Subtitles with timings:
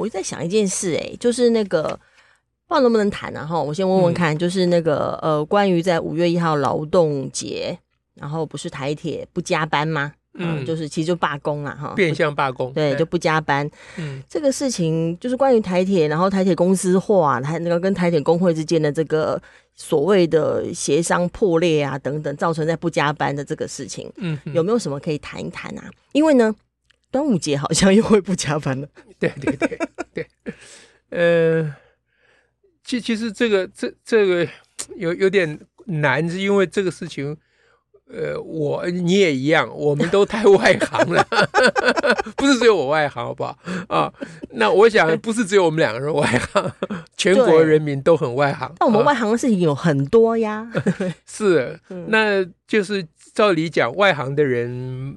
[0.00, 1.82] 我在想一件事，哎，就是那个
[2.66, 3.44] 不知道能不能谈啊？
[3.44, 7.78] 哈，我先问问看，嗯、就是那个呃，关于在五月一号劳动节，
[8.14, 10.12] 然后不是台铁不加班吗？
[10.34, 13.68] 嗯，就是其实就罢工啊，哈，变相罢工，对，就不加班。
[13.98, 19.40] 嗯，这个事情就是关于台铁，然后台铁公司化，台那个跟台铁工会之间的这个
[19.74, 25.90] 所谓的协商破裂啊等等，造成在不加班的这个事情，嗯，有没有什么可以谈一谈啊？
[26.12, 26.54] 因为呢。
[27.10, 28.88] 端午节好像又会不加班了。
[29.18, 29.78] 对对对
[30.14, 30.26] 对，
[31.10, 31.76] 呃，
[32.84, 34.48] 其其实这个这这个
[34.96, 37.36] 有有点难，是因为这个事情。
[38.12, 41.24] 呃，我你也一样，我们都太外行了，
[42.36, 43.56] 不是只有我外行，好不好
[43.88, 44.12] 啊？
[44.50, 46.72] 那我想不是只有我们两个人外行，
[47.16, 48.72] 全国人民都很外行。
[48.80, 50.68] 那我们外行的事情有很多呀。
[51.24, 54.68] 是，那就是照理讲，外行的人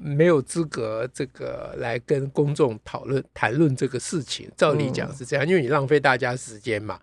[0.03, 4.47] 没有资格这个来跟公众讨论谈论这个事情。
[4.55, 6.99] 照理讲是这样，因为你浪费大家时间嘛，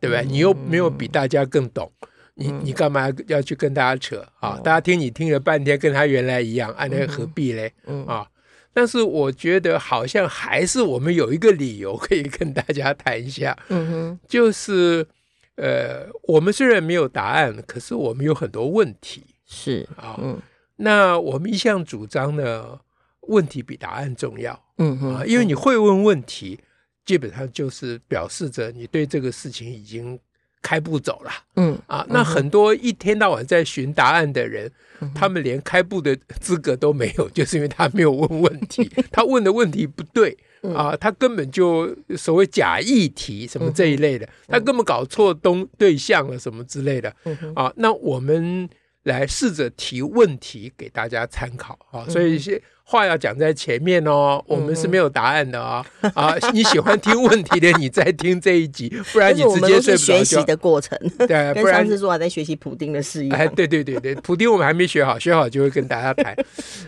[0.00, 0.24] 对不对？
[0.24, 1.92] 你又没有比大家更懂。
[2.36, 4.58] 你你干嘛要去跟大家扯啊？
[4.64, 7.72] 大家听你听了半天，跟他原来一样，啊，那何必嘞？
[8.06, 8.26] 啊！
[8.72, 15.06] 但是我觉得好像还是我们有一个理由可以跟大家谈一下，嗯哼，就是
[15.54, 20.36] 呃，我们虽然没有答案，可是我们有很多问题，是啊，嗯，
[20.74, 22.80] 那我们一向主张呢，
[23.28, 26.58] 问题比答案重要，嗯哼，啊，因为你会问问题，
[27.04, 30.18] 基本上就是表示着你对这个事情已经。
[30.64, 40.34] 开步走了，嗯啊，那很多一天到晚在寻答案的人，嗯、他们连开步的资格都没有， 就是因为他没有问问题， 他问的问题不对
[40.74, 47.14] 啊，他根本就所谓假议题什么这一类的，他根本搞错东对象了什么之类的。
[47.54, 48.66] 啊，那我们
[49.04, 52.60] 来试着提问题给大家参考啊，所以些。
[52.86, 55.82] 话要讲在前面哦，我们是没有答案的哦。
[56.02, 59.96] 嗯、啊， 你喜欢听问题的，你再听这一集， 不然你直接睡不着觉。
[59.96, 63.32] 学习的过程，对，不然上次说还在学习普丁的事业。
[63.32, 66.36] 哎，对对对对，普丁我们还没学好，学好就会跟大家谈。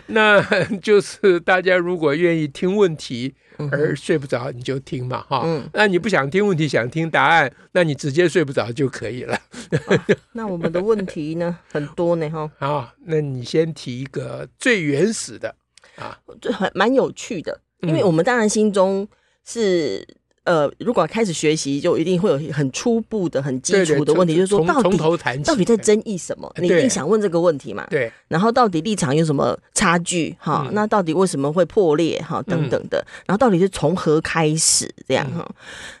[0.05, 0.39] 那
[0.83, 3.33] 就是大家如果愿意听问题
[3.71, 5.41] 而睡不着，你就听嘛哈。
[5.45, 9.33] 嗯、那你不想听问题，想听答案，那你直接睡不着就可以了。
[9.35, 12.51] 啊、那我们的问题呢，很多呢哈。
[12.59, 15.55] 好，那你先提一个最原始的。
[15.95, 19.07] 啊，这很蛮有趣的，因为我们当然心中
[19.43, 20.15] 是、嗯、
[20.47, 24.97] 呃，如果开始学习，就一定会有很初步的、很基础的问题，就是说到底
[25.43, 26.49] 到底在争议什么？
[26.61, 27.85] 你一定想问这个问题嘛？
[27.89, 28.09] 对。
[28.29, 30.33] 然后到底立场有什么差距？
[30.39, 32.17] 哈，嗯、那到底为什么会破裂？
[32.21, 33.05] 哈，等等的。
[33.25, 34.89] 然后到底是从何开始？
[35.05, 35.45] 这样哈。
[35.49, 35.55] 嗯、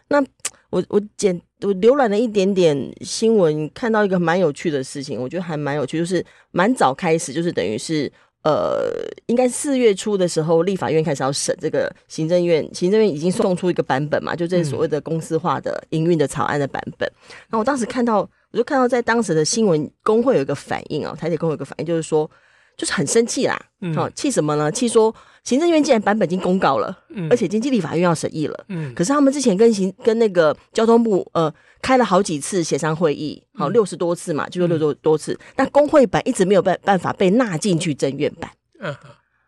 [0.07, 0.23] 那
[0.69, 8.09] 我我简我浏览了一点点新闻，看到一个蛮有趣的事情，我觉得还蛮有趣，就是蛮早开始，就是等于是。
[8.47, 8.89] 呃，
[9.25, 17.11] 应该四月初的时候，立法院开始要审这个行政院，行政院已经送出一个版本嘛，就这所谓的公司化的营运的草案的版本。
[17.49, 18.19] 然后我当时看到，
[18.51, 22.29] 我就看到在当时的新闻工会有一个反应啊，台铁工会有一个反应，就是说，
[22.77, 23.59] 就是很生气啦，
[23.95, 24.71] 好气什么呢？
[24.71, 26.97] 气说行政院既然版本已经公告了，
[27.29, 31.53] 而且经济立法院要审议了，嗯可是他们之前跟行跟那个交通部呃。
[31.79, 35.39] 开了好几次协商会议，好六十多次嘛，就说六十多次。
[35.55, 38.49] 但工会版一直没有办办法被纳进去政院版。
[38.79, 38.93] 嗯，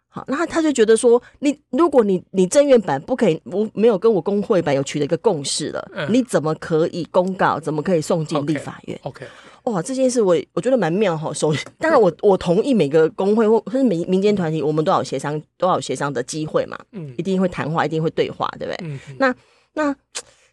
[0.07, 7.59] 好，那他他就觉得说，你如果你你政院版不可以，我没有跟我工会版有取得一个共识了，你怎么可以公告？
[7.59, 9.25] 怎么可以送进立法院？OK，
[9.71, 11.33] 哇，这件事我我觉得蛮妙哈。
[11.33, 16.77] 首先，当然我我同意每个工会或是民民间团体，我们都要有协商，都要有协商的机会嘛。
[16.91, 18.77] 嗯，一定会谈话，一定会对话，对不对？
[18.83, 19.35] 嗯，那
[19.73, 19.95] 那。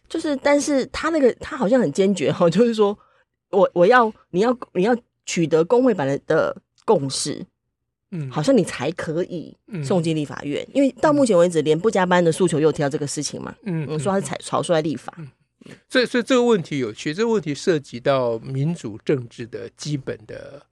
[0.09, 2.97] 就是，但是他那个他好像很坚决哈，就是说
[3.51, 6.55] 我我要你要你要取得工会版的的
[6.85, 7.45] 共识，
[8.11, 9.53] 嗯，好像你才可以
[9.83, 15.27] 送进立法院，嗯、因为到目前为止连不加班的诉求又提到这个事情嘛，嗯，嗯，说他是草草率立法，嗯，
[15.89, 20.65] 所以所以这个问题有趣，这个问题涉及到民主政治的基本的，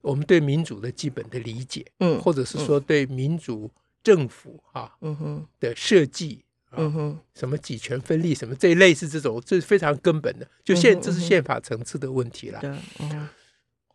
[0.00, 3.70] 我们对民主的基本的理解，嗯，或者是说对民主
[4.02, 6.44] 政府啊，嗯哼的设计。
[6.76, 12.60] 嗯哼，什么几权分立，什么这一类似这种，这是非常根本的，就宪这是宪法层次的问题了。
[12.98, 13.28] 嗯，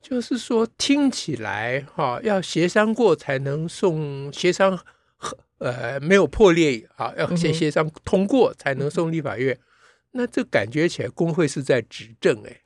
[0.02, 4.80] 就是说听起来哈，要协商过才能送协商
[5.18, 9.60] 和呃没有破裂啊，要先协商通过才能送立法院。
[10.12, 12.62] 嗯、那这感觉起来工会是在执政哎，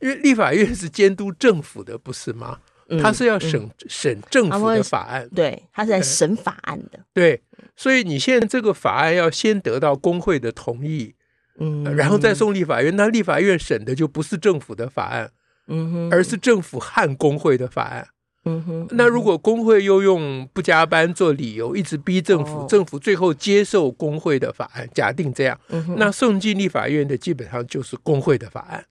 [0.00, 2.60] 因为立法院是监督政府的，不是吗？
[3.00, 7.00] 他是要审、嗯、审政府的法案，对，他是在审法案的。
[7.14, 7.42] 对，
[7.74, 11.14] 所以你现在这个法案要先得到工会的同意，
[11.58, 12.94] 嗯，然后再送立法院。
[12.94, 15.30] 那立法院审的就不是政府的法案，
[15.68, 18.08] 嗯哼，而是政府和工会的法案，
[18.44, 18.86] 嗯哼。
[18.90, 25.58] 那如果工会又用不加班做理由，一直逼政府，哦、政府最后接受工会的法案，假定这样，
[25.96, 28.84] 那送进立法院的基本上就是工会的法案。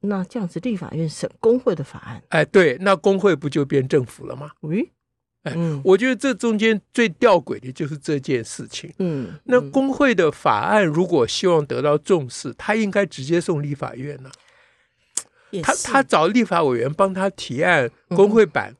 [0.00, 4.50] 那这样子，立法院审工会的法案，哎，对，那工会不就变政府了吗？
[4.60, 4.90] 喂，
[5.44, 8.92] 哎，嗯，我觉得这中间最吊诡的就是这件事情。
[8.98, 14.30] 嗯，那工会的法案如果希望得到重视，他应该直接送立法院呢。
[15.62, 18.74] 他他找立法委员帮他提案，工会版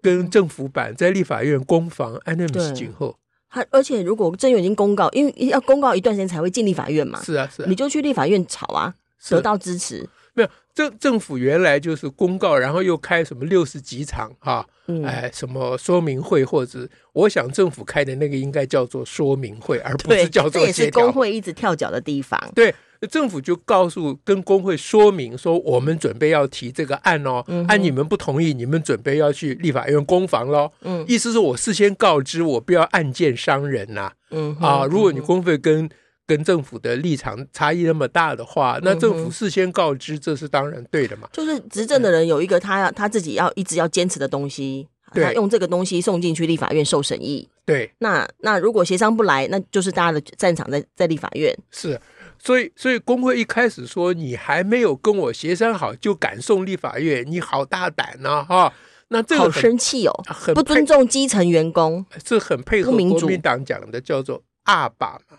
[0.00, 3.16] 跟政府版在立法院攻防，安那么紧后。
[3.50, 7.22] 他而且如果政院已经公告，因为要公告一段时间才会进立法院嘛。
[7.22, 8.94] 是啊，是啊，你就去立法院吵啊，
[9.30, 10.06] 得到支持。
[10.34, 20.60] 没有政政府原来就是公告，然后又开什么六十几场哈，嗯、哎，什么说明会，或者我想政府开的那个应该叫做说明会，而不是叫做。
[20.60, 22.38] 这也是工会一直跳脚的地方。
[22.54, 22.72] 对，
[23.06, 30.70] 政府就告诉跟工会说明说，我们准备要提这个案哦，按、嗯哼啊、你们不同意，你们准备要去立法院攻防喽。
[30.82, 34.12] 嗯，意思是我事先告知，我不要案件伤人呐、啊。
[34.30, 35.88] 嗯啊，如果你工会跟
[36.26, 41.28] 跟政府的立场差异那么大的话，那政府事先告知，这是当然对的嘛。
[41.32, 47.48] 就是执政的人有一个他要他自己要一直要坚持的东西，他用这个东西送进去立法院受审议。
[47.64, 51.54] 对，那那如果协商不来，那就是大家的战场在在立法院。
[51.70, 51.98] 是，
[52.38, 58.72] 所以所以工会一开始说你还没有跟我协商好就敢送立法院，你好大胆呐、啊、哈！
[59.08, 65.38] 那这个好生气哦，很不尊重基层员工，是很配合国民党讲的叫做二霸嘛。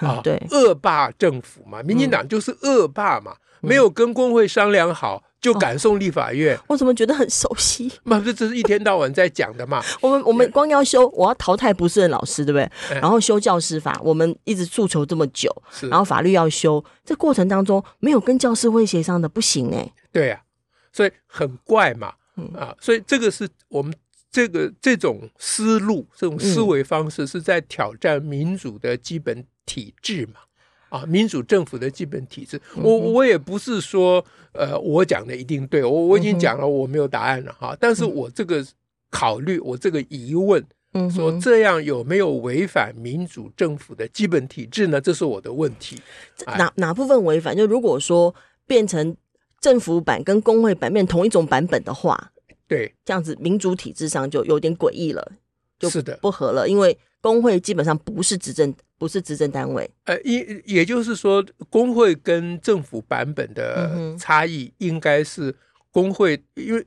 [0.06, 7.90] 啊，对，恶霸政府嘛，民进党就是恶霸嘛，嗯、没有跟工会商量好就敢送立法院，哦、我怎么觉得很熟悉？
[8.04, 9.82] 嘛，这这是一天到晚在讲的嘛。
[10.00, 12.64] 我们我们光要修，我要淘汰不是的老师，对不对？
[12.90, 15.50] 嗯、然后修教师法，我们一直诉求这么久，
[15.82, 19.92] 然后法律要修，这过程当中没有跟教师会协商的，不行哎。
[20.12, 23.94] 对呀、啊，所以很怪嘛，嗯、啊，所以这个是我们。
[24.30, 30.40] 这个这种思路、这种思维方式是在挑战民主的基本体制嘛？
[30.88, 32.60] 啊，民主政府的基本体制。
[32.76, 37.76] 我我也不是说，呃，我讲的一定对，我我已经讲了，我没有答案了哈。
[37.80, 38.64] 但是我这个
[39.10, 40.64] 考虑，我这个疑问，
[41.10, 45.00] 说这样有没有违反民主政府的基本体制呢？
[45.00, 46.00] 这是我的问题。
[46.46, 47.56] 哪哪部分违反？
[47.56, 48.34] 就如果说
[48.66, 49.16] 变成
[49.60, 52.32] 政府版跟工会版面同一种版本的话。
[52.66, 55.32] 对，这样子民主体制上就有点诡异了，
[55.78, 56.68] 就是的，不合了。
[56.68, 59.88] 因为工会基本上不是执政，不是执政单位。
[60.04, 65.54] 呃，也也就是说，工会跟政府版本的差异应该是
[65.90, 66.86] 工会，因为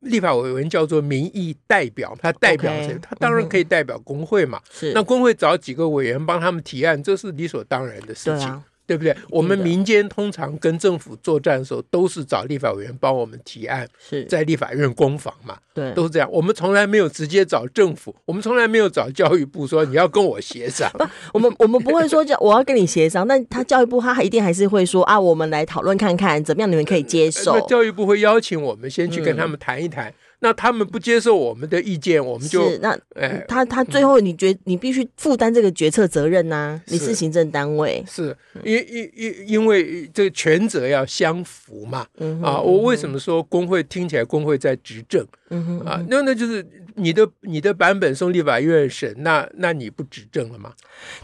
[0.00, 2.98] 立法委员叫做民意代表，他代表谁？
[3.02, 4.60] 他当然可以代表工会嘛。
[4.70, 8.62] 是，那工会找几个委员帮他们提案，这是理所当然的事情。
[8.92, 9.16] 对不对？
[9.30, 15.56] 我们民间通常跟政府作战的时候，都是找立法委员帮我们提案，是在立法院攻防嘛？
[15.72, 16.28] 对，都是这样。
[16.30, 20.90] 我们从来没有直接找政府，我们从来没有找教育部说你要跟我协商。
[20.98, 27.54] 不，我们我们不会说叫我要跟你协商，但他教育部他一定还是会说啊，我们来讨论看看怎么样，你们可以接受。
[27.54, 30.10] 那教育部会邀请我们先去跟他们谈一谈。
[30.10, 45.86] 嗯那他们不接受我们的意见，我们就是那，哎，他他最后你觉你必须负担这个决策责任呐、啊，你是行政单位，是因因因因为这个权责要相符嘛，嗯、哼啊，我为什么说工会听起来工会在执政，嗯哼嗯哼。
[45.86, 50.72] 啊，那那就是你的你的版本送立法院审，那那你不执政了吗？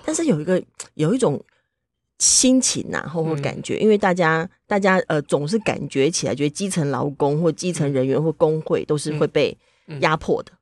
[0.05, 0.63] 但是有一个
[0.95, 1.43] 有一种。
[2.19, 9.57] 心情呐、啊，或或感觉，因为大家大家呃总是感觉起来，觉得基层劳工或基层人员或工会都是会被
[10.01, 10.53] 压迫的。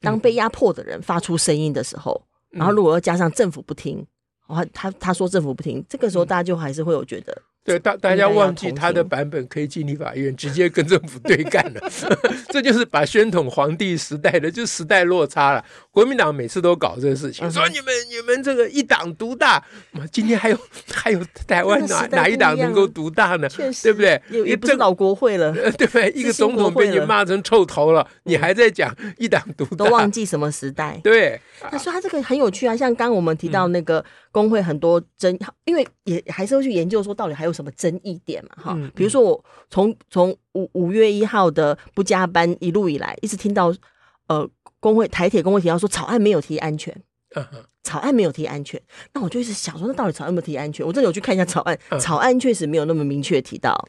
[0.00, 4.04] 当被压迫的人发出声音的时候，然后如果要加上政府不听，
[4.48, 7.42] 他他他说政府不听，这个时候大家就还是会有觉得。
[7.64, 11.80] 对，大大家忘记他的版本可以进立法院，直接跟政府对干了，
[12.50, 15.64] 这就是把宣统皇帝时代的就时代落差了。
[15.92, 19.64] 国民党每次都搞这个事情，说你们你们这个一党独大，
[20.10, 20.58] 今天还有
[20.92, 23.48] 还有台湾哪哪一党能够独大呢？
[23.80, 24.20] 对不对？
[24.44, 26.10] 也不是老国会了，对 不对？
[26.16, 31.00] 一个总统被你骂成臭头了，你还在讲一党独大，都忘记什么时代？
[31.04, 37.51] 对，他说他这个很有趣啊，像刚刚我们提到那个工会很多争，因为也还是会去研究说到底还有。
[37.52, 38.50] 有什么争议点嘛？
[38.56, 43.72] 哈，比如说我从从五五月一号的不加班一路以来，一直听到
[44.28, 44.48] 呃
[44.80, 46.96] 工会台铁工会提到说草案没有提安全，
[47.82, 48.80] 草案没有提安全，
[49.12, 50.86] 那我就一直想说，那到底草案有没有提安全？
[50.86, 53.88] 我真的有去看一下草案，草案确实没有那么明确提到。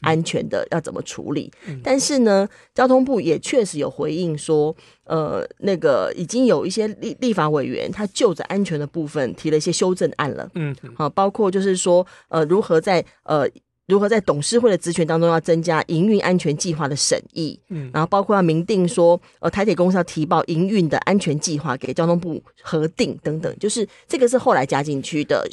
[0.00, 1.50] 安全的要怎么处理？
[1.82, 4.74] 但是呢，交通部也确实有回应说，
[5.04, 10.48] 呃，那个已经有一些立立法委员他就着安全的部分提了一些修正案了。
[10.54, 13.48] 嗯，好，包括就是说，呃，如何在呃
[13.88, 25.46] 如何在董事会的职权当中要增加营运安全计划的审议，嗯，然后包括要明定说，呃，台铁公司要提报营运的安全计划给交通部核定等等，就是这个是后来加进去的。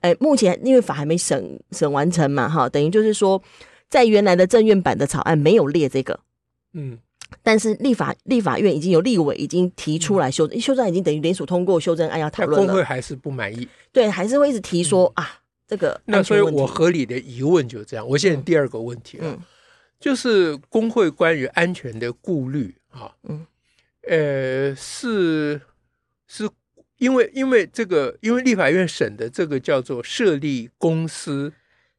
[0.00, 3.40] 哎，目前因为法还没审审完成嘛，哈，等于就是说。
[3.88, 6.18] 在原来的政院版的草案没有列这个，
[6.72, 6.98] 嗯，
[7.42, 12.66] 但是立法立法院已经有立委已经提出来修正，修正案已经等于联署通过修正案要讨论了。
[12.66, 16.00] 工会还是不满意，对，还是会一直提说、嗯、啊，这个。
[16.06, 18.06] 那所以我合理的疑问就是这样。
[18.06, 19.38] 我现在第二个问题啊，嗯、
[20.00, 23.46] 就是工会关于安全的顾虑啊，嗯，
[24.02, 25.60] 呃，是
[26.26, 26.50] 是
[26.98, 31.52] 因为因为这个，因为立法院审的这个叫做设立公司。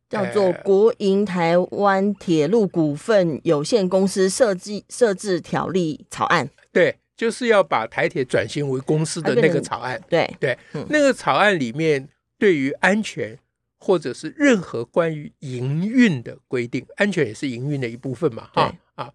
[0.09, 10.33] 叫做国营台湾铁路股份有限公司设计设置条例草案，对，就是要把台铁转型为公司的那个草案，对。
[10.39, 10.57] 对，
[10.89, 13.37] 那个草案里面对于安全
[13.77, 19.11] 或者是任何关于营运的规定，安全也是营运的一部分嘛，哈啊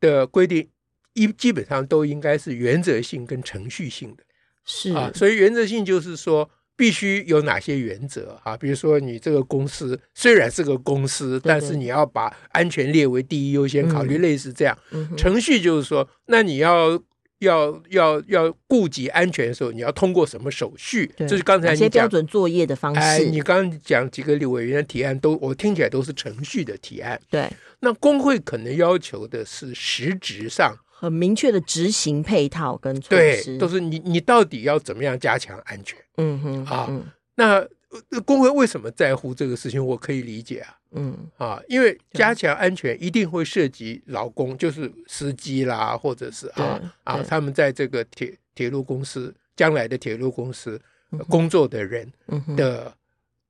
[0.00, 0.68] 的规定，
[1.14, 4.24] 一基本上都应该是原则性跟程序性的，
[4.64, 4.92] 是。
[4.92, 6.50] 啊，所以原则性就是说。
[6.76, 8.56] 必须有哪些原则啊？
[8.56, 14.76] 比如说，你这个公司虽然是个公司，但是你要把安全列为第一优先考虑，类似这样。
[15.16, 17.00] 程序就是说，那你要
[17.38, 21.10] 要要要顾及安全的时候，你要通过什么手续？
[21.18, 23.00] 就是刚才你讲标准作业的方式。
[23.00, 27.20] 哎，你刚刚讲几个委员的提案，都我听起来都是程序的提案。
[27.30, 35.98] 对，那工会可能要求的是实质上很明确的执行配套跟措施，对，都是你你到底要怎么样加强安全？
[36.16, 39.84] 嗯哼，啊，嗯、那工会为什么在乎这个事情？
[39.84, 50.80] 我可以理解啊，嗯，啊，因为加强安全一定会涉及劳工，就是司机啦，或者是啊啊，他们在这个铁铁路公司将来的铁路公司
[51.28, 52.10] 工作的人
[52.56, 52.92] 的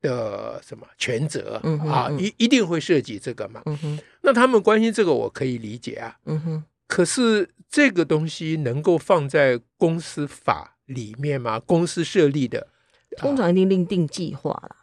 [0.02, 12.68] 的什么权责啊，一一定会涉及这个嘛，嗯哼，那他们关心这个，我可以理解啊，嗯哼，可是这个东西能够放在公司法里面吗，公司设立的，
[13.16, 14.76] 通常一定另定计划了。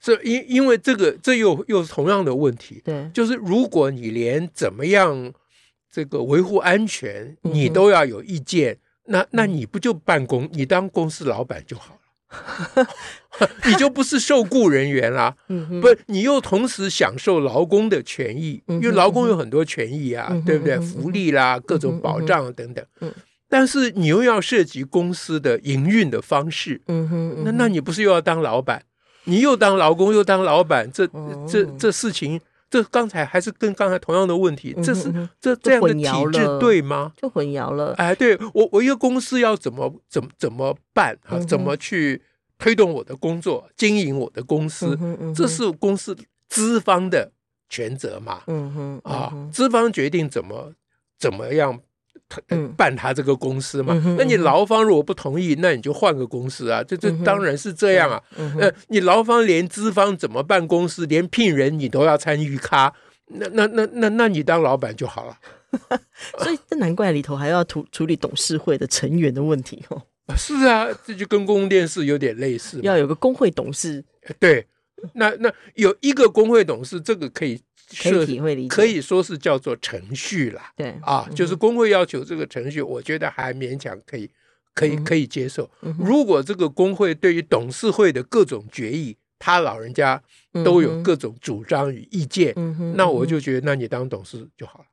[0.00, 2.80] 这因因为这个，这又又是同样的问题。
[2.82, 5.30] 对，就是如果你连怎么样
[5.90, 8.78] 这个维护安全，你都要有意见，嗯、
[9.12, 10.48] 那那你不就办公？
[10.52, 11.99] 你当公司老板就好了，
[13.66, 15.34] 你就不是受雇人员啦。
[15.48, 20.78] 嗯，不，你又同时享受劳工的权益，因为劳工有很多权益啊，嗯、对不对？
[20.80, 22.84] 福利啦，各种保障等等。
[23.00, 23.12] 嗯。
[23.48, 28.82] 但是你又要涉及公司的营运的方式，嗯哼，嗯哼，那那你不是又要当老板？
[29.24, 37.12] 你又当劳工又当老板，这、嗯、这这事情，这刚才还是跟刚才同样的问题，这是、这这样的体制对吗？
[37.16, 37.92] 就混淆了。
[37.98, 41.36] 哎，对我我一个公司要怎么怎么怎么办啊？
[41.40, 42.22] 怎么去
[42.58, 44.96] 推动我的工作，经营我的公司？
[45.34, 46.16] 这是公司
[46.48, 47.32] 资方的
[47.68, 48.42] 权责嘛？
[48.46, 50.72] 嗯哼啊，资方决定怎么
[51.18, 51.80] 怎么样。
[52.76, 53.94] 办他这个公司嘛？
[54.18, 56.82] 那你劳方如果不同意，那你就换个公司啊！
[56.82, 58.22] 这这当然是这样啊。
[58.58, 62.92] 呃，你劳方连资方怎么办公司，连聘人你都要参与咖，
[63.26, 65.38] 那那那那那你当老板就好了。
[66.38, 70.02] 所以这难怪里头还要处处理董事会的成员的问题哦。
[70.36, 74.04] 是啊，这就跟公共电视有点类似，要有个工会董事。
[74.38, 74.66] 对，
[75.14, 77.60] 那那有一个工会董事，这个可以。
[77.98, 80.72] 可以体会理解，可以说是叫做程序啦。
[80.76, 84.30] 对啊，就是工会要求这个程序，我觉得还勉强可以，
[84.74, 85.68] 可以可以接受。
[85.98, 90.22] 如果这个工会对于董事会的各种决议，他老人家
[90.64, 92.54] 都有各种主张与意见，
[92.94, 94.84] 那我就觉得，那你当董事就好了。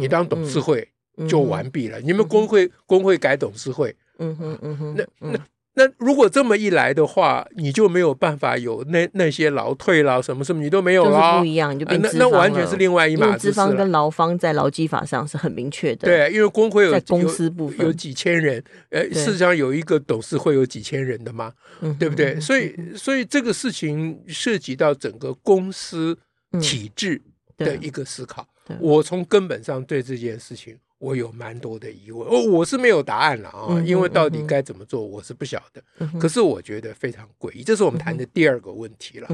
[0.00, 0.88] 你当董事会
[1.28, 2.00] 就完毕了。
[2.00, 5.38] 你们工会工会改董事会，嗯哼嗯哼，那那。
[5.74, 12.18] 那如果这么一来的话，你就没有办法有那那些劳退啦什么什么，你都没有了，不一样，就变资方。
[12.18, 13.48] 那那完全是另外一码子事。
[13.48, 16.06] 资方跟劳方在劳基法上是很明确的。
[16.06, 21.52] 对，因为工会有在公司部分有，有几千人，事实上有一个董事会有几千人的嘛，
[21.98, 22.38] 对不对？
[22.38, 26.16] 所以，所以这个事情涉及到整个公司
[26.60, 27.20] 体制
[27.56, 28.46] 的一个思考。
[28.68, 30.76] 嗯、我从根本上对这件事情。
[31.02, 35.82] 我有蛮多的疑问，哦，我是没有答案了啊，因为到底该怎么做，我是不晓得。
[36.20, 39.26] 可是我觉得非常诡异，这是我们谈的第二个问题了。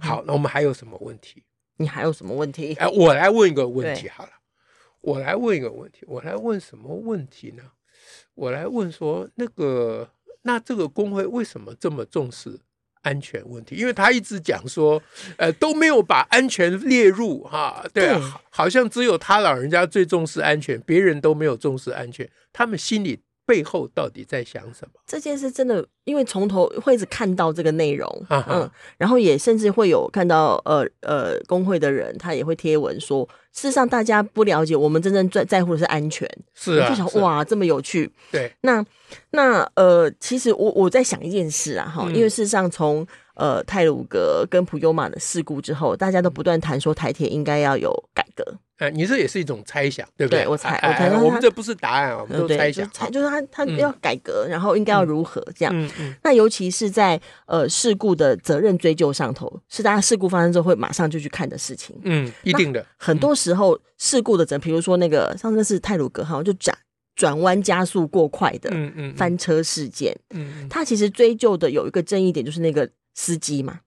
[0.00, 1.44] 好，那我们还有什么问题？
[1.76, 2.74] 你还有什么问题？
[2.74, 4.30] 哎，我来问一个问题好了，
[5.00, 7.62] 我来问一个问题，我来问什么问题呢？
[8.34, 10.10] 我来问说，那个
[10.42, 12.58] 那这个工会为什么这么重视
[13.02, 13.76] 安全问题？
[13.76, 15.02] 因为他一直讲说，
[15.36, 23.20] 呃，都没有把安全列入哈，对啊，好像只有他老人家最重视安全，别人都没有重视安全，他们心里。
[23.44, 25.00] 背后到底在想什么？
[25.06, 36.28] 这件事真的，因为从头会一直看到这个内容，嗯，然后也甚至会有看到呃呃工会的人，他也会贴文说，事实上大家不了解，我们真正在在乎的是安全。
[36.54, 38.10] 是啊，就想哇，这么有趣。
[38.30, 38.84] 对，那
[39.30, 48.44] 那呃，其实我我在想一件事啊，哈，因为事实上从呃泰鲁格跟普悠玛的事故之后，大家都不断谈说台铁应该要有改革。
[48.78, 50.40] 哎，你这也是一种猜想，对不对？
[50.40, 52.88] 对我猜，我猜，我们这不是答案，我们都猜想。
[52.90, 55.90] 猜就是他，他要改革，然后应该要如何这样？
[56.24, 61.94] 那尤其是在呃事故的责任追究上头，是大家事故发生之后会马上就去看的事情。
[62.02, 62.84] 嗯，一定的。
[62.96, 66.76] 很多时候事故的责，比如说那个上次是泰鲁格哈，就转
[67.14, 73.80] 转弯加速过快的，嗯嗯，翻车事件，嗯，他其实追究的有一个争议点，就是那个司机嘛，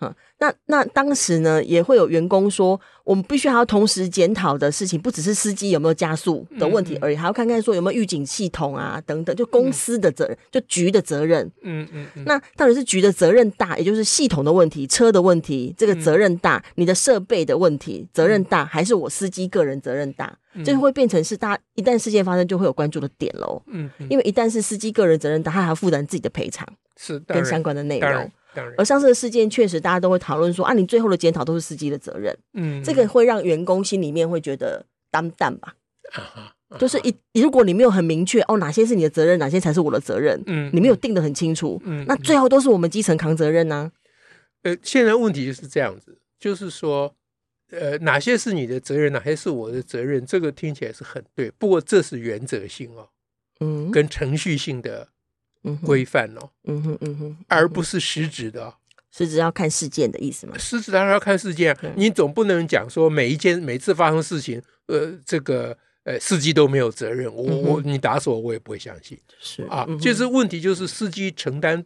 [0.00, 11.50] 嗯，那那当时呢，也会有员工说，我们必须还要同时检讨的事情，不只是司机有没有加速的问题而已，嗯嗯、还要看看说有没有预警系统啊等等，就公司的责任，嗯、就局的责任。
[11.62, 12.06] 嗯嗯。
[12.14, 20.36] 嗯，那到底是局的责任大，也就是系统的问题、车的问题，这个责任大，嗯、你的设备的问题责任大，还是我司机个人责任大？
[20.52, 23.62] 嗯、这会变成是大家一旦事件发生就会有关注的点喽。
[23.68, 28.30] 嗯，嗯，因为一旦是司机个人责任大，他还要负担自己的赔偿，是跟相关的内容。
[28.76, 35.74] 而上次的事件确实，大家都会讨论说啊，你最后的检讨都是司机的责任，嗯，这个会让员工心里面会觉得担担吧，
[36.78, 43.92] 就是一如果你没有很明确哦，哪些是你的责任，哪些才是我的责任，嗯，你没有定的很清楚，嗯，那最后都是我们基层扛责任呢？
[44.62, 47.14] 呃，现在问题就是这样子，就是说，
[47.70, 53.08] 呃，哪些是你的责任，哪些是我的责任，这个听起来是很对，不过这是原则性哦，
[53.60, 55.08] 嗯，跟程序性的。
[55.84, 58.74] 规范哦，嗯哼嗯哼，而不是实质的，
[59.10, 60.56] 实质要看事件的意思吗？
[60.58, 71.84] 实质当然要看事件，你总不能讲说每一件每次发生事情，呃，这个呃司机都没有责任，我我你打死我我也不会相信，是啊，就是问题就是司机承担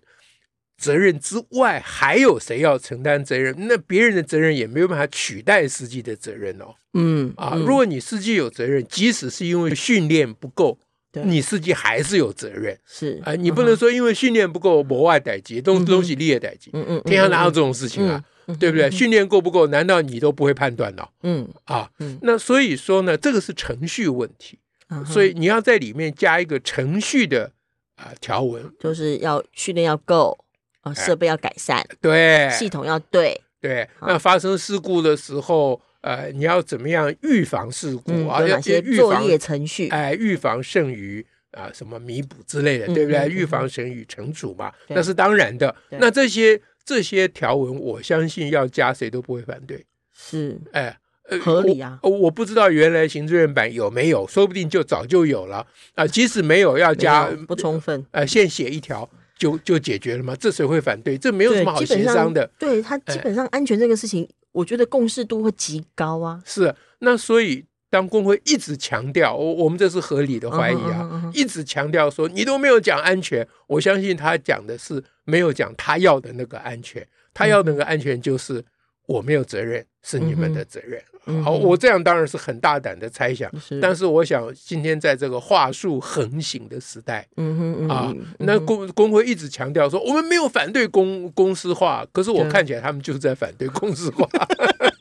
[0.77, 3.55] 责任之外，还有谁要承担责任？
[3.69, 10.79] 那别人的责任也没有办法取代司机的责任哦，嗯啊，如果你司机有责任，即使是因为训练不够。
[11.13, 13.21] 你司机还是有责任，是。
[13.25, 18.25] 啊，你不能说因为训练不够，谋外逮鸡，东东西立也逮鸡，嗯嗯，天下哪有这种事情啊？
[18.59, 18.91] 对不对？
[18.91, 19.67] 训练够不够？
[19.67, 21.07] 难道你都不会判断呢？
[21.23, 21.91] 嗯啊，
[22.23, 24.59] 那所以说呢，这个是程序问题，
[25.05, 27.53] 所以你要在里面加一个程序的
[27.97, 30.39] 啊条文，就是要训练要够
[30.83, 35.81] 啊，设备要改善，对，系统要对，对，那发生事故的时候。
[36.03, 38.47] 呃，你要怎么样预防事故啊？
[38.47, 39.89] 要些作业程序？
[39.89, 43.29] 哎，预防胜于啊什么弥补之类的，对不对？
[43.29, 45.75] 预防胜于惩处嘛，那是当然的。
[45.91, 49.85] 那这些这些条文，我相信要加谁都不会反对。
[50.15, 50.99] 是，哎，
[51.43, 51.99] 合理啊。
[52.03, 56.07] 我不知道原来行政院版有没有，说不定就早就有了啊。
[56.07, 59.09] 即使没有，要加不充分，呃，现写一条
[59.41, 60.37] 就就解决了吗？
[60.39, 61.17] 这谁会反对？
[61.17, 62.49] 这没有什么好协商的。
[62.59, 64.29] 对他基本上安全这个事情。
[64.53, 66.43] 我觉得共识度会极高啊！
[66.45, 71.33] 是，那所以当工会一直强调，我我们这是合理的怀疑啊，uh uh.
[71.33, 78.65] 一直强调说你都没有讲安全，我相信他讲的是没有讲他要的那个安全，他要的那个安全就是
[79.07, 81.01] 我没有责任，是你们的责任。
[81.27, 81.43] Uh.
[81.43, 83.79] 好，我这样当然是很大胆的猜想，是。
[83.79, 94.27] 但是我想今天在这个话术横行的时代，嗯哼，啊，那工工会一直强调说我们没有反对公公司化，可是我看起来他们就是在反对公司化，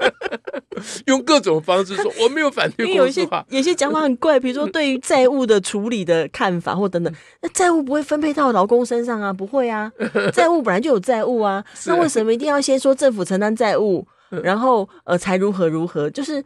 [1.07, 9.89] 用各种方式说我没有反对公司化，有些讲法很怪，比如说对于债务的处理的看法或等等，那债务不会分配到劳工身上啊，不会啊，
[10.33, 14.05] 债务本来就有债务啊， 那为什么一定要先说政府承担债务？
[14.44, 16.44] 然后呃，才如何如何，就是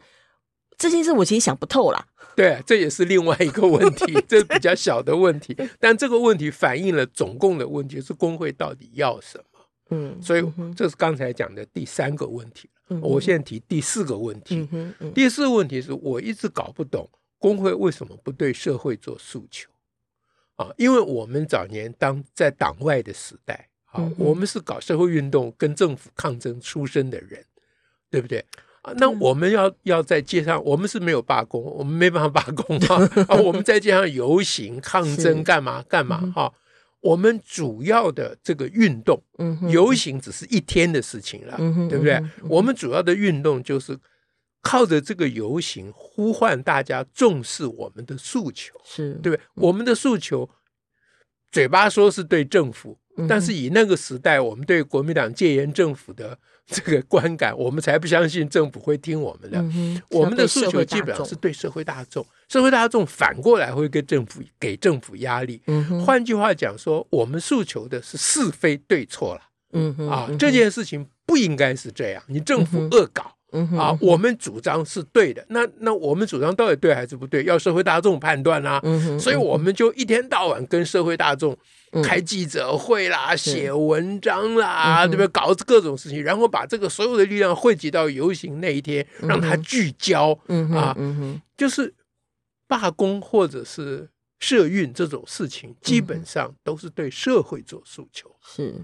[0.76, 2.06] 这些事我其实想不透啦。
[2.34, 9.60] 对，这也是另外一个问题， 这比较小的问题，但这个问题反映了总共的问题是工会到底要什么。
[9.90, 10.42] 嗯，所以
[10.74, 12.68] 这是刚才讲的第三个问题。
[12.88, 14.56] 嗯、我现在提第四个问题。
[14.56, 19.70] 嗯嗯嗯、第四个问题是我一直搞不懂工会为什么不对社会做诉求
[20.56, 20.70] 啊？
[20.76, 27.44] 因为我们早年当在党外的时代啊，嗯、我们是搞社会运动跟政府抗争出身的人。
[28.14, 28.44] 对不对
[28.82, 28.92] 啊？
[28.96, 32.78] 那我们要要在街上，我们是没有罢工，我们没办法罢工
[33.26, 33.34] 啊！
[33.42, 36.52] 我们在街上游行抗争干嘛干嘛哈？
[37.00, 39.20] 我们主要的这个运动，
[39.68, 41.56] 游行只是一天的事情了，
[41.88, 42.22] 对不对？
[42.48, 43.98] 我们主要的运动就是
[44.62, 49.40] 靠着这个游行呼唤大家重视我们的诉求，是对不对？
[49.56, 50.48] 我们的诉求
[51.50, 52.98] 嘴巴说是对政府，
[53.28, 56.38] 但是以那个时代我们对国民党戒严政府的
[56.72, 59.62] 这个观感，我们才不相信政府会听我们的。
[60.10, 65.60] 我们的诉求基本上是对社会大众，社会大众反过来会跟政府给政府压力。
[66.04, 69.42] 换句话讲说，我们诉求的是是非对错了。
[69.72, 73.36] 嗯啊，这件事情不应该是这样，你政府恶搞。
[73.78, 77.44] 啊，我们主张是对的，那那我们主张到底对还是不对？
[77.44, 78.80] 要社会大众判断啊。
[79.18, 81.56] 所以我们就一天到晚跟社会大众
[82.02, 85.28] 开记者会啦，写文章啦，对不对？
[85.28, 90.38] 搞各种事情，然后把这个所有的力量汇集到游行那一天，让它聚焦
[90.74, 90.96] 啊。
[91.56, 91.94] 就是
[92.66, 94.08] 罢工或者是
[94.40, 98.30] 社运这种事情，基本上都是对社会做诉求。
[98.42, 98.74] 是。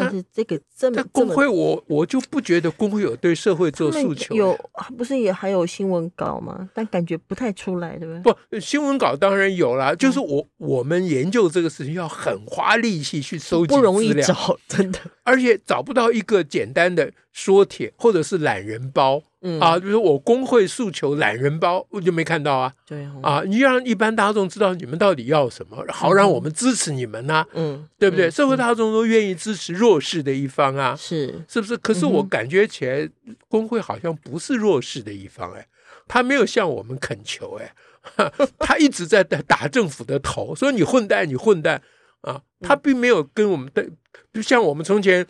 [0.00, 4.34] 但是这个这么工会，我我就不觉得工会有对社会做诉求。
[4.34, 4.58] 有
[4.96, 6.68] 不是也还有新闻稿吗？
[6.74, 8.34] 但感觉不太出来，对不对？
[8.50, 9.94] 不，新闻稿当然有啦。
[9.94, 19.22] 就是我我们研究这个事情要很花力气去收集资料，不容易找，真的，而且找不到一个简单的说帖或者是懒人包。
[19.42, 22.72] 嗯啊，比如说我工会诉求懒人包，我就没看到啊。
[22.86, 27.46] 对啊，你让一般大众知道你们到底要什么，好让我们支持你们呐。
[27.52, 28.30] 嗯，对不对？
[28.30, 30.96] 社会大众都愿意支持弱势的一方啊。
[30.96, 31.76] 是，是不是？
[31.76, 33.08] 可是我感觉起来，
[33.48, 35.66] 工会好像不是弱势的一方哎，
[36.08, 37.72] 他没有向我们恳求哎，
[38.58, 41.82] 他一直在打政府的头，说你混蛋，你混蛋
[42.22, 42.40] 啊！
[42.62, 43.86] 他并没有跟我们的，
[44.32, 45.26] 就像我们从前。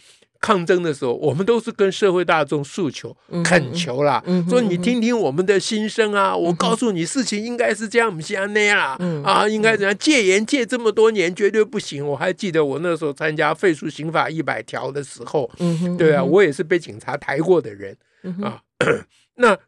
[0.46, 6.36] 抗争的时候，我们都是跟社会大众诉求、恳求啦，说你听听我们的心声啊！
[6.36, 9.98] 我告诉你，事情应该是这样，不像那样啦，啊，应该怎样？
[9.98, 12.06] 戒严戒这么多年，绝对不行。
[12.06, 15.50] 我还记得我那时候参加废除刑法一百条的时候，
[15.98, 17.96] 对啊，我也是被警察抬过的人
[18.40, 18.62] 啊。
[19.34, 19.58] 那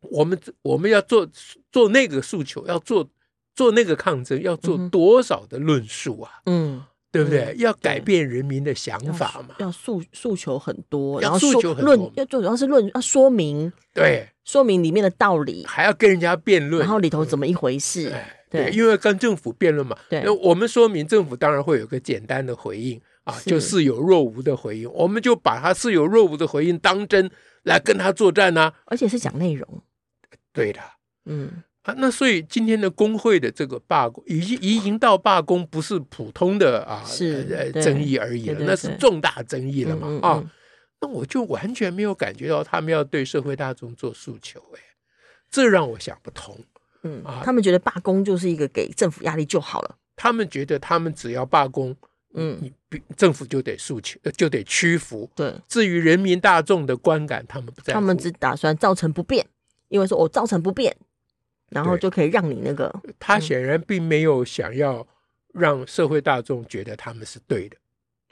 [0.00, 1.24] 我们我们要做
[1.70, 3.08] 做那个诉求，要做
[3.54, 6.32] 做那个抗争，要做多少的论述啊？
[6.46, 6.82] 嗯。
[7.12, 7.54] 对不对？
[7.58, 9.56] 要改变人民的想法嘛？
[9.58, 18.12] 要诉诉求很多，然后诉求论要做，主要是论要说明，对，说明里面的道理，还要跟人家辩论，然后里头怎么一回事？
[18.48, 27.30] 对，因为跟政府辩论嘛，那我们说明政府当然会有个简单的回应啊，就似有若无的回应，我们就把他似有若无的回应当真
[27.64, 29.82] 来跟他作战呢，而且是讲内容，
[30.52, 30.80] 对的，
[31.24, 31.62] 嗯。
[31.82, 40.52] 啊，那所以今天的工会的这个罢工，已经已经到罢工，不是普通的啊是呃争议而已了，那是重大争议了嘛啊？
[41.00, 44.80] 那我就完全没有感觉到他们要对社会大众做诉求，哎，
[45.50, 46.54] 这让我想不通。
[47.02, 49.96] 嗯啊，他们觉得罢工就是一个给政府压力就好了。
[50.14, 51.96] 他们觉得他们只要罢工，
[52.34, 52.70] 嗯，你
[53.16, 55.30] 政府就得诉求，就得屈服。
[55.34, 57.98] 对，至于人民大众的观感，他们不在乎。
[57.98, 59.46] 他们只打算造成不便，
[59.88, 60.94] 因为说我造成不便。
[61.70, 65.06] 然后就可以让你那个，他显然并没有想要
[65.52, 67.76] 让社会大众觉得他们是对的，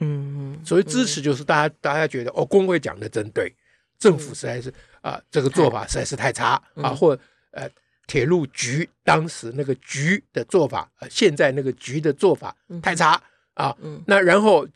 [0.01, 3.55] 嗯，所以支持就是大家大家觉得哦，工会讲的真对，
[3.99, 7.17] 政府实在是啊这个做法实在是太差啊，或
[7.53, 7.69] 呃
[8.07, 13.23] 铁路局当时那个局的做法，呃现在那个局的做法太差
[13.55, 14.67] 啊，那然后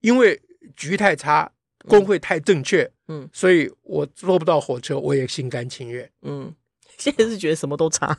[0.00, 0.40] 因为
[0.74, 1.50] 局太差，
[1.86, 6.52] 工会太正确，嗯，所以我坐不到火车，我也心甘情愿，嗯。
[7.00, 8.16] 现在是觉得什么都差，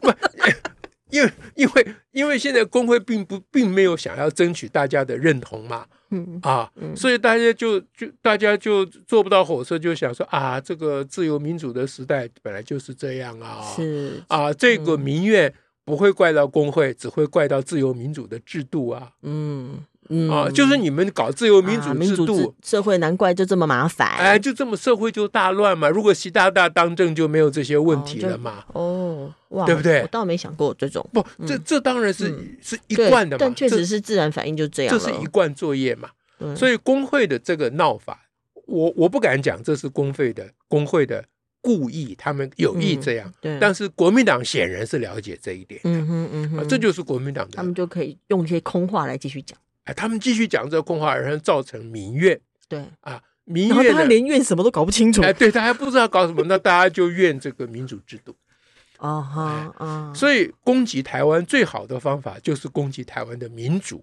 [0.00, 0.10] 不，
[1.10, 15.52] 因为因为因为现在工会并不并没有想要争取大家的认同嘛，嗯啊，所以大家就就大家就坐不到火车，就想说啊，这个自由民主的时代本来就是这样啊，是啊，这个民怨
[15.84, 19.84] 不会怪到工会，只会怪到自由民主的制度啊，嗯。
[20.08, 24.08] 嗯啊，就是你们搞自由民主制度，社会难怪就这么麻烦。
[24.16, 25.88] 哎，就这么社会就大乱嘛。
[25.88, 28.64] 如果习大大当政，就没有这些问题了嘛。
[28.72, 30.02] 哦，哇，对不对？
[30.02, 31.08] 我倒没想过这种。
[31.12, 32.26] 不，这这当然是
[32.60, 33.38] 是一贯的嘛。
[33.40, 34.96] 但确实是自然反应就这样。
[34.96, 36.10] 这是一贯作业嘛。
[36.54, 38.28] 所以工会的这个闹法，
[38.66, 41.24] 我我不敢讲这是工会的工会的
[41.62, 43.32] 故意，他们有意这样。
[43.40, 43.58] 对。
[43.58, 45.80] 但是国民党显然是了解这一点。
[45.84, 46.68] 嗯哼嗯哼。
[46.68, 47.56] 这就是国民党的。
[47.56, 49.58] 他们就可以用一些空话来继续讲。
[49.86, 52.38] 哎，他们继续讲这个空话，而造成民怨。
[52.68, 55.22] 对啊，民怨，然后他连怨什么都搞不清楚。
[55.22, 58.36] 哎，对，他还不知道搞什么，那大家就怨这个民主制度。
[58.98, 60.12] 啊哈啊！
[60.14, 64.02] 所以攻击台湾最好的方法就是攻击台湾的民主，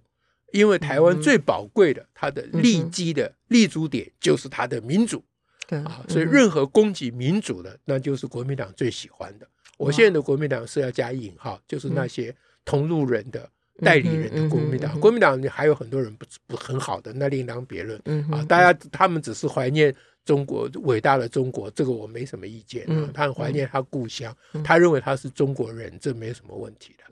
[0.52, 5.24] 因为台湾最宝贵的，它的立基的立足点就是它的民主。
[5.68, 9.48] 对啊，所以任何攻击民主的，那就是国民党最喜欢的。
[9.78, 13.50] 我现在的国民党是要加引号，就是那些同路人的。
[13.82, 18.00] 代理人的国民党，国民党还有很多人不不很好的，那另当别论。
[18.32, 22.86] 啊，大家他们只是怀念中国伟大的中国，这个我没什么意见。
[22.86, 27.04] 啊，他很怀念他故乡，嗯、他认为他是中国人，这没什么问题的。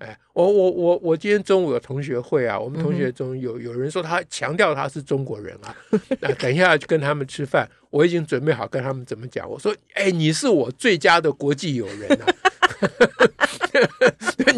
[0.00, 5.74] 哎，我我我我今天中午有同学会啊，我们同学中有有人说他强调他是中国人啊，
[6.20, 9.48] 那等一下去跟他们吃饭，我已经准备好跟他们怎么讲。
[9.48, 12.26] 我说，哎，你是我最佳的国际友人啊。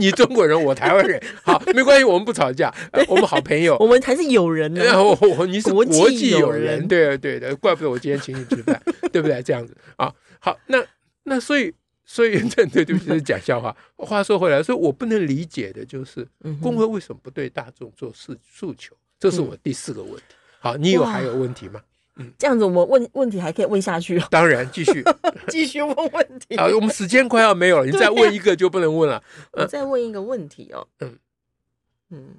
[0.03, 2.75] 你中国人，我台湾人，好，没关系，我们不吵架，
[3.07, 4.83] 我们好朋友，我们才是友人呢。
[5.01, 9.41] 我 我你是国际友人，对对的，怪不得我今天请你吃饭， 对不对？
[9.43, 10.85] 这样子啊，好，那
[11.23, 11.73] 那所以
[12.05, 13.75] 所以对对对不起，是讲笑话。
[13.97, 16.27] 话说回来，所以我不能理解的就是，
[16.61, 18.97] 工会为什么不对大众做诉诉求？
[19.21, 20.35] 这是我第四个问题。
[20.59, 21.81] 好，你有还有问题吗？
[22.17, 24.19] 嗯，这样子，我们问问题还可以问下去。
[24.19, 25.03] 哦当然，继续
[25.49, 26.57] 继续问问题。
[26.57, 29.23] 啊，我们时间快要没有了，你再问一个就不能问了。
[29.53, 30.87] 我再问一个问题哦。
[31.01, 31.19] 嗯
[32.11, 32.35] 嗯，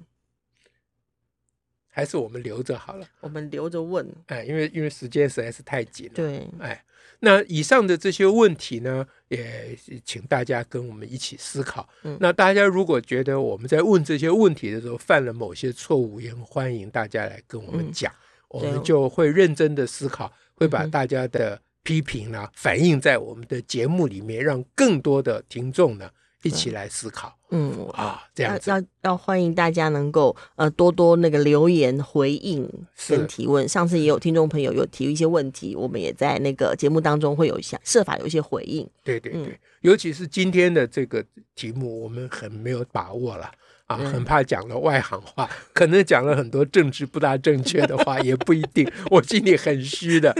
[1.88, 3.06] 还是我们留着好了。
[3.20, 4.08] 我们留着问。
[4.26, 6.12] 哎，因为因为时间实在是太紧了。
[6.14, 6.48] 对。
[6.60, 6.84] 哎，
[7.18, 11.88] 那以上的这些问题呢，也请大家跟我们一起思考。
[12.04, 12.16] 嗯。
[12.20, 18.12] 那大家如果觉得我们在问这些问题的时候犯了某些错误，也很欢迎大家来跟我们讲。
[18.48, 26.08] 我们就会认真的思考，会把大家的批评呢反映在我们的节目里面，让更多的听众呢
[26.42, 27.36] 一起来思考。
[27.50, 32.68] 嗯啊，这样子要要欢迎大家能够呃多多那个留言回应
[33.08, 33.68] 跟提问。
[33.68, 38.84] 上次也有听众朋友有提一些问题，我们也在那个节目当中会有想设法有一些回应。
[39.04, 43.52] 对对对，尤其是今天的这个题目，我们很没有把握了。
[43.96, 48.90] 啊，很怕讲了外行话， 可能讲了很多政治不大正确的话， 也不一定。
[49.10, 50.34] 我心里很虚的，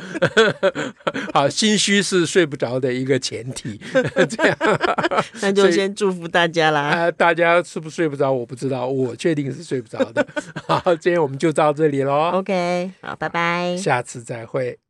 [1.32, 3.80] 好，心虚是睡不着的一个前提。
[4.28, 4.56] 这样，
[5.42, 6.80] 那就先祝福大家啦。
[6.80, 8.30] 啊，大家是不是睡不着？
[8.32, 10.26] 我不知道，我确定是睡不着的。
[10.66, 12.30] 好，今天我们就到这里喽。
[12.34, 14.83] OK，好，拜拜，下次再会。